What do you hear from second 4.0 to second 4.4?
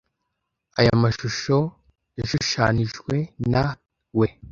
we.